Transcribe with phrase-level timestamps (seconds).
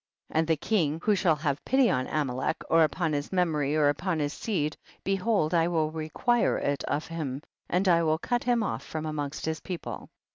[0.31, 3.87] 6L And the king who shall have pity on Amalek, or upon his memory or
[3.87, 8.45] upon his seed, behold I will re quire it of him, and I will cut
[8.45, 10.09] him off from amongst his people.